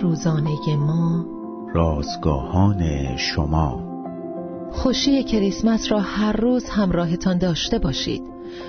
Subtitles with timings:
[0.00, 1.24] روزانه ما.
[1.74, 3.92] رازگاهان شما.
[4.72, 8.22] خوشی کریسمس را هر روز همراهتان داشته باشید.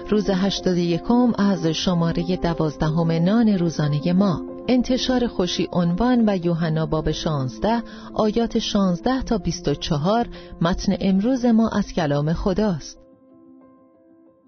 [0.09, 4.41] روز هشتاد یکم از شماره دوازدهم نان روزانه ما.
[4.67, 7.83] انتشار خوشی عنوان و یوحنا باب 16
[8.13, 10.27] آیات 16 تا 24
[10.61, 13.02] متن امروز ما از کلام خداست.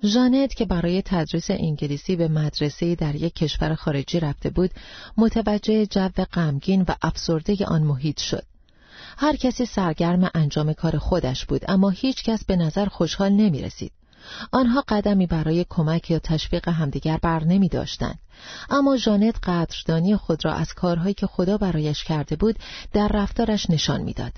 [0.06, 4.72] ژانت که برای تدریس انگلیسی به مدرسه در یک کشور خارجی رفته بود
[5.18, 8.44] متوجه جو غمگین و افسرده آن محیط شد
[9.18, 13.91] هر کسی سرگرم انجام کار خودش بود اما هیچ کس به نظر خوشحال نمی رسید.
[14.52, 18.20] آنها قدمی برای کمک یا تشویق همدیگر بر نمی داشتند.
[18.70, 22.60] اما ژانت قدردانی خود را از کارهایی که خدا برایش کرده بود
[22.94, 24.34] در رفتارش نشان می‌داد.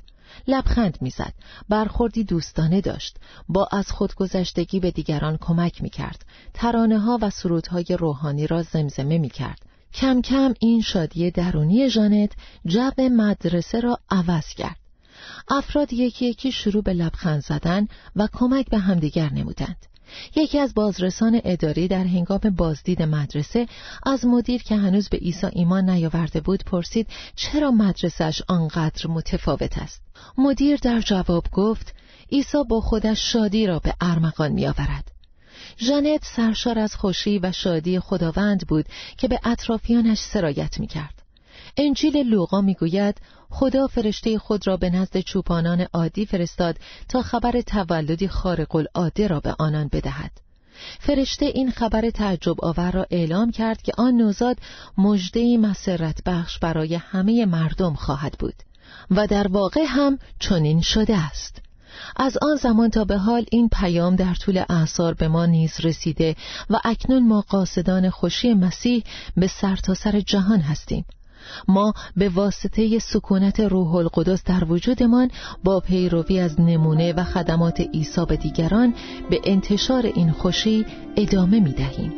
[0.48, 1.34] لبخند می‌زد.
[1.70, 3.18] برخوردی دوستانه داشت.
[3.50, 6.26] با از خودگذشتگی به دیگران کمک می‌کرد.
[6.54, 9.60] ترانه ها و سرودهای روحانی را زمزمه می‌کرد.
[9.94, 12.32] کم کم این شادی درونی ژانت
[12.66, 14.78] جو مدرسه را عوض کرد.
[15.48, 19.86] افراد یکی یکی شروع به لبخند زدن و کمک به همدیگر نمودند.
[20.36, 23.68] یکی از بازرسان اداری در هنگام بازدید مدرسه
[24.04, 30.02] از مدیر که هنوز به عیسی ایمان نیاورده بود پرسید چرا مدرسهش آنقدر متفاوت است
[30.38, 31.94] مدیر در جواب گفت
[32.32, 35.12] عیسی با خودش شادی را به ارمغان میآورد
[35.80, 38.86] ژانت سرشار از خوشی و شادی خداوند بود
[39.18, 41.17] که به اطرافیانش سرایت می کرد.
[41.78, 43.18] انجیل لوقا می گوید
[43.50, 46.78] خدا فرشته خود را به نزد چوپانان عادی فرستاد
[47.10, 50.32] تا خبر تولدی خارق العاده را به آنان بدهد.
[51.00, 54.58] فرشته این خبر تعجب آور را اعلام کرد که آن نوزاد
[54.98, 58.56] مژده‌ای مسرت بخش برای همه مردم خواهد بود
[59.12, 61.62] و در واقع هم چنین شده است.
[62.16, 66.36] از آن زمان تا به حال این پیام در طول اعثار به ما نیز رسیده
[66.70, 69.04] و اکنون ما قاصدان خوشی مسیح
[69.38, 71.06] به سرتاسر سر جهان هستیم
[71.68, 75.32] ما به واسطه سکونت روح القدس در وجودمان
[75.64, 78.94] با پیروی از نمونه و خدمات عیسی به دیگران
[79.30, 80.86] به انتشار این خوشی
[81.18, 82.14] ادامه می دهیم.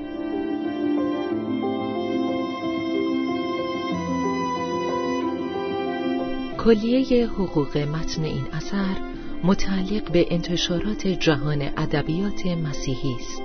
[6.57, 8.95] کلیه حقوق متن این اثر
[9.43, 13.41] متعلق به انتشارات جهان ادبیات مسیحی است.